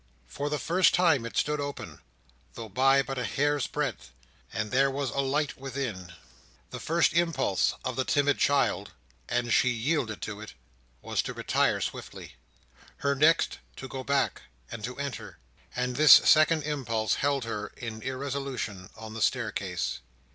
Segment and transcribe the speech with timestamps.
[0.25, 1.99] For the first time it stood open,
[2.55, 4.09] though by but a hair's breadth:
[4.51, 6.13] and there was a light within.
[6.71, 12.33] The first impulse of the timid child—and she yielded to it—was to retire swiftly.
[12.97, 14.41] Her next, to go back,
[14.71, 15.37] and to enter;
[15.75, 19.99] and this second impulse held her in irresolution on the staircase.